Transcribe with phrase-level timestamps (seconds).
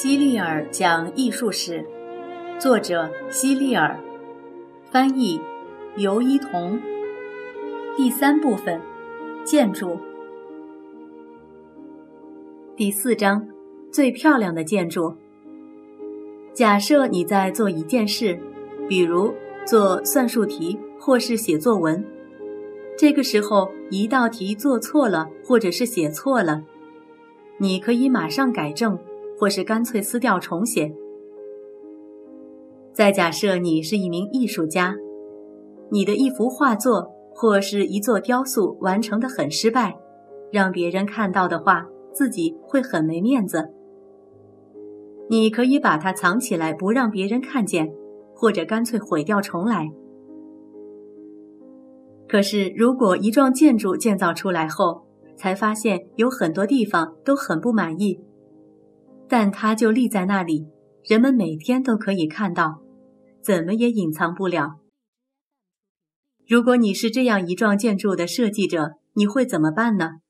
[0.00, 1.84] 希利尔讲艺术史，
[2.56, 3.98] 作者希利尔，
[4.92, 5.40] 翻译
[5.96, 6.80] 尤一彤。
[7.96, 8.80] 第三部分，
[9.42, 9.98] 建筑。
[12.76, 13.44] 第四章，
[13.90, 15.12] 最漂亮的建筑。
[16.54, 18.38] 假设你在做一件事，
[18.88, 19.34] 比如
[19.66, 22.06] 做算术题或是写作文，
[22.96, 26.62] 这个时候一道题做错了或者是写错了，
[27.56, 28.96] 你可以马上改正。
[29.38, 30.92] 或是干脆撕掉重写。
[32.92, 34.96] 再假设你是一名艺术家，
[35.90, 39.96] 你的一幅画作或是一座雕塑完成的很失败，
[40.50, 43.72] 让别人看到的话，自己会很没面子。
[45.30, 47.92] 你可以把它藏起来，不让别人看见，
[48.34, 49.88] 或者干脆毁掉重来。
[52.26, 55.02] 可是，如果一幢建筑建造出来后，
[55.36, 58.20] 才发现有很多地方都很不满意。
[59.28, 60.66] 但它就立在那里，
[61.04, 62.82] 人们每天都可以看到，
[63.42, 64.80] 怎么也隐藏不了。
[66.46, 70.20] 如果你是这样一幢建筑的设计者，你会怎么办呢？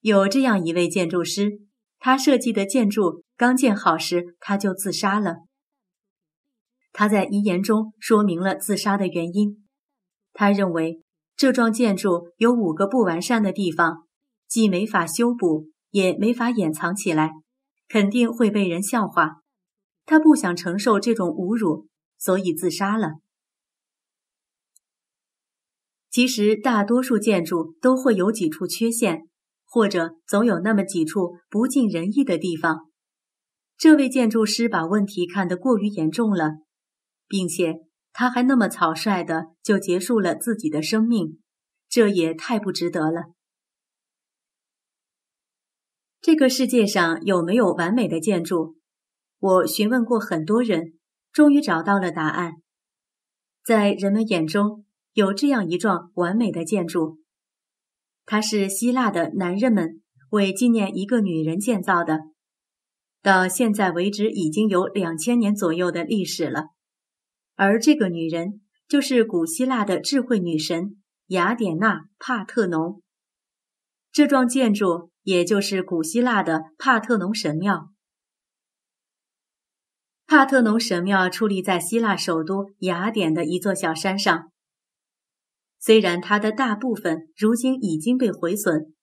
[0.00, 1.60] 有这样一位建筑师，
[1.98, 5.36] 他设计的建筑刚建好时，他就自杀了。
[6.92, 9.68] 他在遗言中说明了自杀的原因。
[10.32, 11.02] 他认为
[11.36, 14.08] 这幢建筑有五个不完善的地方，
[14.48, 17.30] 既没法修补，也没法掩藏起来。
[17.90, 19.42] 肯定会被人笑话，
[20.06, 23.14] 他不想承受这种侮辱，所以自杀了。
[26.08, 29.28] 其实大多数建筑都会有几处缺陷，
[29.64, 32.88] 或者总有那么几处不尽人意的地方。
[33.76, 36.58] 这位建筑师把问题看得过于严重了，
[37.26, 37.80] 并且
[38.12, 41.40] 他还那么草率的就结束了自己的生命，
[41.88, 43.32] 这也太不值得了。
[46.30, 48.76] 这个世界上有没有完美的建筑？
[49.40, 50.92] 我询问过很多人，
[51.32, 52.52] 终于找到了答案。
[53.64, 57.18] 在人们眼中，有这样一幢完美的建筑，
[58.26, 62.20] 它是希腊的男人们为纪念一个女人建造的。
[63.20, 66.66] 到现在为止，已经有两千年左右的历史了。
[67.56, 73.02] 而这个女人就是古希腊的智慧女神雅典娜·帕特农。
[74.12, 75.10] 这幢建筑。
[75.22, 77.90] 也就是古希腊的帕特农神庙。
[80.26, 84.50] 帕特农神庙矗立在希腊首都雅典的一座小山上。
[85.78, 88.94] 虽然它的大部分如今已经被毁损，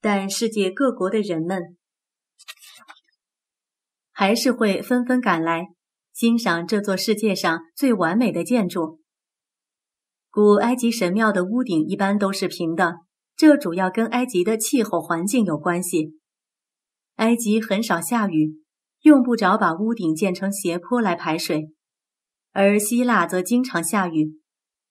[0.00, 1.76] 但世界各国的人们
[4.10, 5.66] 还是会纷纷赶来
[6.14, 9.02] 欣赏这座世界上最完美的建筑。
[10.30, 13.05] 古埃及神庙的屋顶一般都是平的。
[13.36, 16.18] 这主要跟埃及的气候环境有关系。
[17.16, 18.62] 埃及很少下雨，
[19.02, 21.70] 用不着把屋顶建成斜坡来排水，
[22.52, 24.40] 而希腊则经常下雨，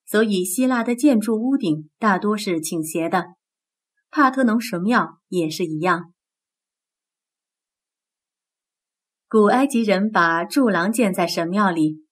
[0.05, 3.35] 所以希腊的建筑屋顶大多是倾斜的。
[4.11, 6.13] 帕特农神庙也是一样。
[9.27, 12.05] 古埃及人把柱廊建在神庙里，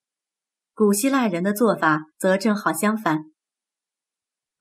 [0.73, 3.32] 古希腊人的做法则正好相反。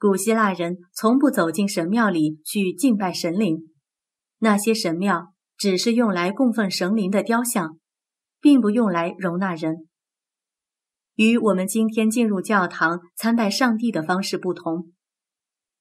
[0.03, 3.69] 古希腊人从不走进神庙里去敬拜神灵，
[4.39, 7.79] 那些神庙只是用来供奉神灵的雕像，
[8.41, 9.87] 并不用来容纳人。
[11.15, 14.91] 与我们今天进入教堂参拜上帝的方式不同，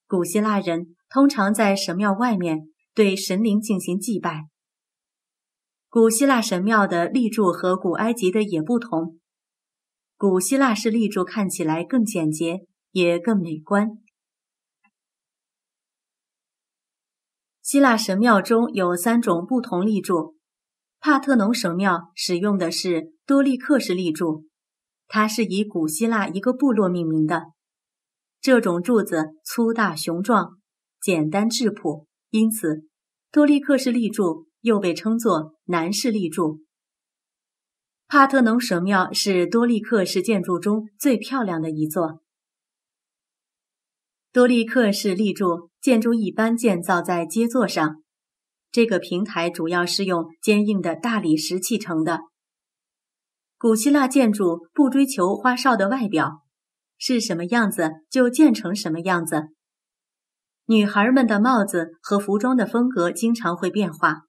[0.07, 4.43] 古希腊人通常在神庙外面对神灵进行祭拜。
[5.89, 9.17] 古希腊神庙的立柱和古埃及的也不同，
[10.15, 12.59] 古希腊式立柱看起来更简洁，
[12.91, 13.89] 也更美观。
[17.61, 20.35] 希腊神庙中有三种不同立柱，
[20.99, 24.47] 帕特农神庙使用的是多利克式立柱，
[25.07, 27.51] 它是以古希腊一个部落命名的。
[28.41, 30.57] 这种柱子粗大雄壮，
[30.99, 32.87] 简单质朴，因此
[33.31, 36.61] 多利克式立柱又被称作南式立柱。
[38.07, 42.23] 帕特农神庙是多利克式建筑中最漂亮的一座。
[44.33, 48.01] 多利克式立柱建筑一般建造在基座上，
[48.71, 52.21] 这个平台主要是用坚硬的大理石砌成的。
[53.57, 56.43] 古希腊建筑不追求花哨的外表，
[56.97, 59.49] 是什么样子就建成什么样子。
[60.67, 64.21] 女孩们的帽子和服装的风格经常会变化，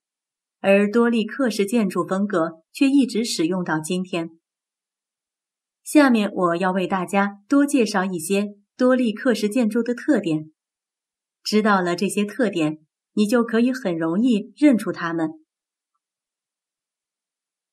[0.59, 4.31] 而多利克式建筑风格却一直使用到今天。
[5.81, 8.55] 下面我要为大家多介绍一些。
[8.75, 10.51] 多利克式建筑的特点，
[11.43, 12.79] 知道了这些特点，
[13.13, 15.29] 你就可以很容易认出它们。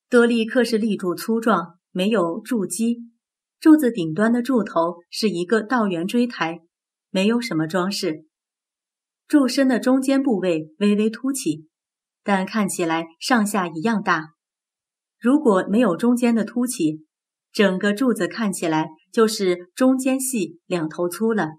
[0.09, 2.99] 多利克式立柱粗壮，没有柱基，
[3.59, 6.59] 柱子顶端的柱头是一个倒圆锥台，
[7.09, 8.27] 没有什么装饰。
[9.27, 11.67] 柱身的中间部位微微凸起，
[12.23, 14.33] 但看起来上下一样大。
[15.17, 17.05] 如果没有中间的凸起，
[17.51, 21.49] 整个柱子看起来就是中间细、两头粗了。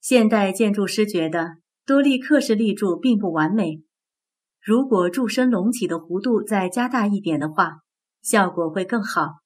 [0.00, 3.82] 现代建筑师觉得多立克式立柱并不完美，
[4.60, 7.80] 如果柱身隆起的弧度再加大一点的话，
[8.22, 9.40] 效果会更好。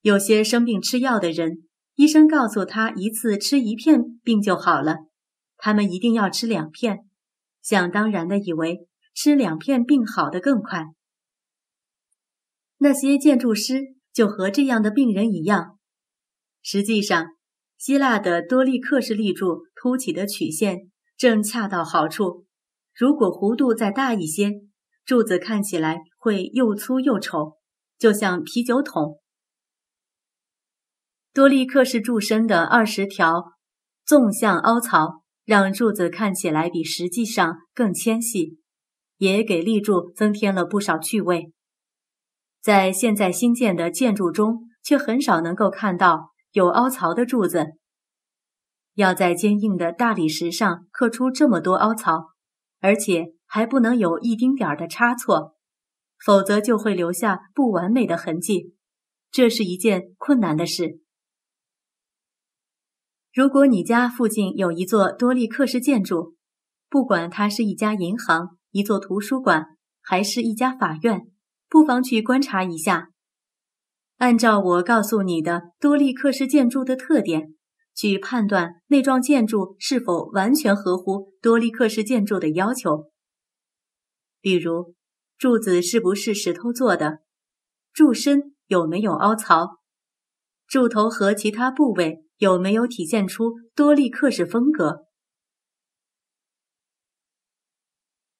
[0.00, 4.98] 有些生病吃药的人，医生告诉他一次吃一片病就好了，
[5.56, 7.00] 他们一定要吃两片，
[7.60, 8.88] 想当然的以为。
[9.14, 10.86] 吃两片病好的更快。
[12.82, 15.78] 那些建筑师就和这样的病人一样。
[16.62, 17.28] 实际上，
[17.78, 22.44] 希腊的多利克式立柱凸起的曲线正恰到好处。
[22.92, 24.62] 如果弧度再大一些，
[25.04, 27.58] 柱子看起来会又粗又丑，
[28.00, 29.20] 就像啤酒桶。
[31.32, 33.52] 多利克式柱身的二十条
[34.04, 38.58] 纵向凹槽，让柱子看起来比实际上更纤细。
[39.18, 41.52] 也给立柱增添了不少趣味。
[42.62, 47.72] 在现在新建的建筑中，却很少能够看到有凹槽的柱子。
[48.94, 52.34] 要在坚硬的大理石上刻出这么多凹槽，
[52.80, 55.56] 而且还不能有一丁点儿的差错，
[56.24, 58.76] 否则就会留下不完美的痕迹。
[59.32, 61.00] 这是一件困难的事。
[63.32, 66.36] 如果你家附近有一座多利克式建筑，
[66.88, 71.31] 不管它是一家银行，一座图书馆还是一家法院，
[71.72, 73.08] 不妨去观察一下。
[74.18, 77.54] 按照我告诉你的多利克式建筑的特点，
[77.94, 83.10] 去判断那幢建筑是否完全合乎多利克式建筑的要求。
[84.42, 84.94] 比如，
[85.38, 87.20] 柱子是不是石头做的？
[87.94, 89.78] 柱身有没有凹槽？
[90.66, 95.06] 柱头和其他部位有没有体现出多利克式风格？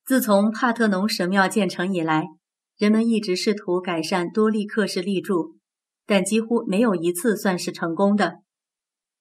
[0.05, 2.27] 自从帕特农神庙建成以来，
[2.83, 5.55] 人们一直试图改善多利克式立柱，
[6.05, 8.41] 但几乎没有一次算是成功的。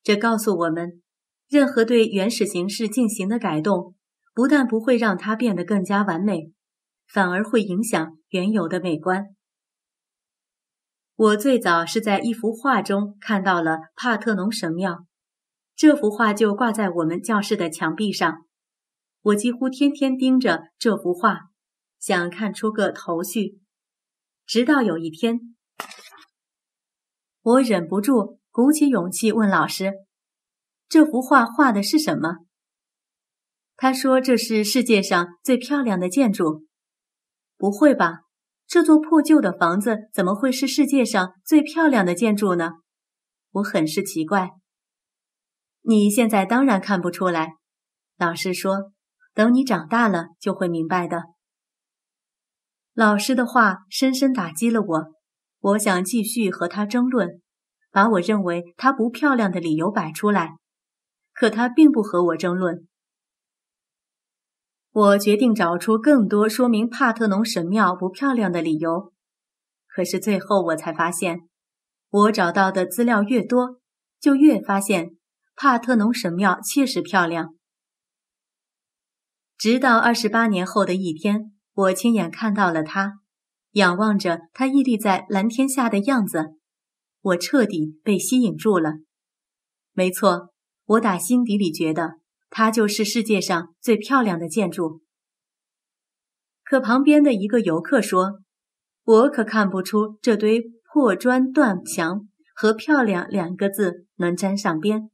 [0.02, 1.04] 这告诉我们，
[1.48, 3.94] 任何对原始形式进行的改动，
[4.34, 6.52] 不但不会让它变得更加完美，
[7.08, 9.28] 反而会影响原有的美观。
[11.16, 15.06] 我最早是在一幅画中看到了帕特农神庙，
[15.75, 18.44] 这幅画就挂在我们教室的墙壁上。
[19.22, 21.50] 我几乎天天盯着这幅画，
[22.01, 23.62] 想看出个头绪。
[24.45, 25.56] 直到有一天，
[27.42, 29.94] 我忍不住鼓起勇气问老师
[30.89, 32.39] ：“这幅画画的是什么？”
[33.77, 36.65] 他说：“这是世界上最漂亮的建筑。”
[37.56, 38.21] 不会吧？
[38.66, 42.71] 这座破旧的房子怎么会是世界上最漂亮的建筑呢？
[43.52, 44.49] 我很是奇怪。
[45.81, 47.54] 你现在当然看不出来，
[48.18, 48.92] 老师说。
[49.33, 51.23] 等你长大了，就会明白的。
[52.94, 55.06] 老师的话深深打击了我。
[55.60, 57.42] 我想继续和他争论，
[57.92, 60.57] 把我认为他不漂亮的理由摆出来。
[61.33, 62.88] 可他并不和我争论。
[64.92, 69.14] 我决定找出更多说明帕特农神庙不漂亮的理由。
[69.88, 71.48] 可是最后我才发现，
[72.10, 73.80] 我找到的资料越多，
[74.19, 75.12] 就越发现
[75.56, 77.56] 帕特农神庙确实漂亮。
[79.57, 83.21] 直到二十八年后的一天，我亲眼看到了它，
[83.71, 86.56] 仰望着它屹立在蓝天下的样子，
[87.21, 89.00] 我彻底被吸引住了。
[89.94, 90.54] 没错，
[90.85, 92.19] 我打心底里觉得
[92.52, 95.02] 它就是世界上最漂亮的建筑。
[96.64, 98.42] 可旁边的一个游客说
[99.04, 100.61] ：“我可看不出这堆
[100.94, 105.09] 破砖断墙和漂亮两个字能沾上边。”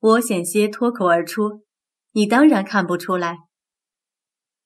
[0.00, 1.64] 我险些脱口而出。
[2.12, 3.49] 你当然看不出来。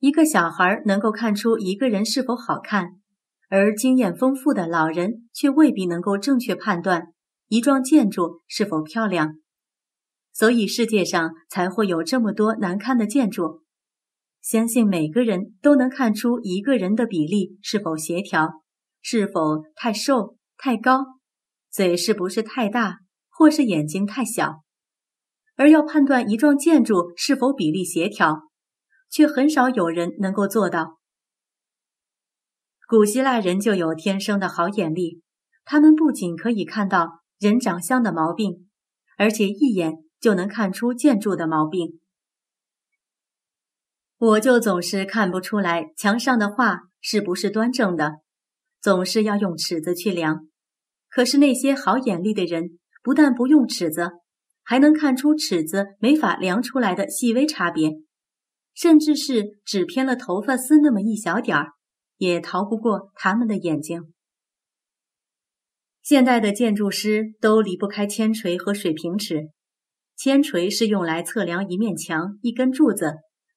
[0.05, 3.01] 一个小孩能够看出一个人是否好看，
[3.49, 7.15] 而经验丰富的老人却未必能够正确判断
[7.49, 9.39] 一幢建筑是否漂亮。
[10.31, 13.63] 所以世界上才会有这么多难看的建筑。
[14.43, 18.63] 相信每个人都能看出一个人的比例是否协调，
[19.01, 21.03] 是否太瘦、太高，
[21.71, 22.99] 嘴是不是太大，
[23.31, 24.65] 或是眼睛太小。
[25.57, 28.51] 而要判断一幢建筑是否比例协调，
[29.15, 30.99] 却很少有人能够做到。
[32.89, 35.23] 古希腊人就有天生的好眼力，
[35.65, 38.69] 他们不仅可以看到人长相的毛病，
[39.17, 42.01] 而且一眼就能看出建筑的毛病。
[44.19, 48.15] 我就总是看不出来墙上的画是不是端正的，
[48.81, 50.49] 总是要用尺子去量。
[51.09, 54.11] 可是那些好眼力的人，不但不用尺子，
[54.65, 57.93] 还能看出尺子没法量出来的细微差别，
[58.75, 61.73] 甚至是只偏了头发丝那么一小点儿，
[62.19, 64.13] 也逃不过他们的眼睛。
[66.03, 69.49] 现代的建筑师都离不开铅锤和水平尺。
[70.17, 73.15] 铅锤是用来测量一面墙、一根柱子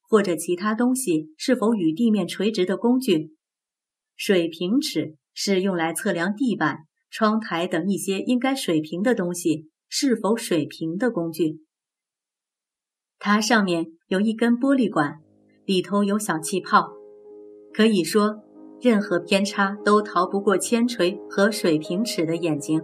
[0.09, 3.35] 或者其他东西是否与地面垂直的工具，
[4.15, 6.77] 水平尺是用来测量地板、
[7.11, 11.59] 窗台等一些应该水平的东西是否水平的工具。
[13.19, 15.19] 它上面有一根玻璃管，
[15.65, 16.93] 里头有小气泡，
[17.73, 18.43] 可以说。
[18.79, 22.79] 任何偏差都逃不过铅锤和水平尺的眼睛。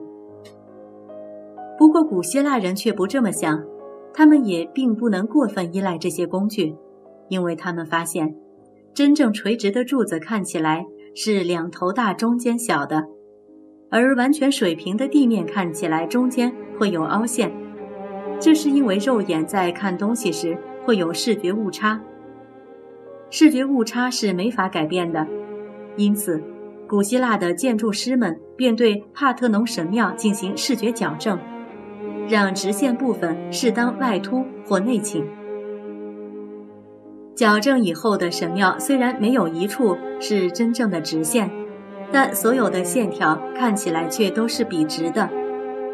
[1.77, 3.63] 不过，古希腊人却不这么想，
[4.11, 6.75] 他们也并不能过分依赖这些工具，
[7.29, 8.35] 因为他们发现，
[8.91, 13.03] 真正垂直的柱子看起来是两头大、中间小的，
[13.91, 17.53] 而完全水平的地面看起来中间会有凹陷。
[18.39, 22.01] 这是因为肉眼在看东西时会有视觉误差，
[23.29, 25.25] 视觉误差是没法改变的。
[25.95, 26.43] 因此，
[26.87, 31.39] 古希腊的建筑师们便对帕特农神庙进行视觉矫正，
[32.27, 35.25] 让直线部分适当外凸或内倾。
[37.35, 41.49] 矫正以后的神庙虽然没有一处是真正的直线，
[42.11, 45.29] 但所有的线条看起来却都是笔直的。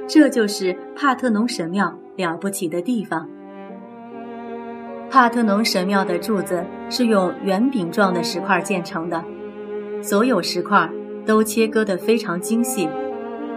[0.05, 3.27] 这就是帕特农神庙了不起的地方。
[5.09, 9.23] 帕特农神庙的柱子是用圆饼状的石块建成的。
[10.01, 10.89] 所有石块
[11.25, 12.89] 都切割得非常精细，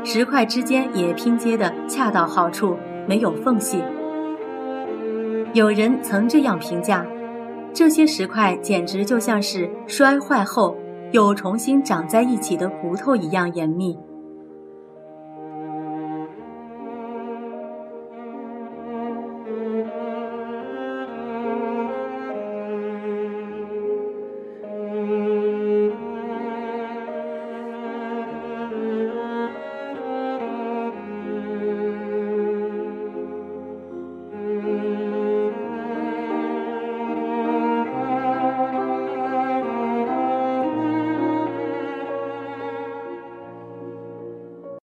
[0.04, 2.76] 石块之间也拼接得恰到好处，
[3.07, 3.83] 没有缝隙。
[5.52, 7.04] 有人曾这样评价：
[7.75, 10.76] 这些石块简直就像是摔坏后
[11.11, 13.99] 又重新长在一起的骨头一样严密。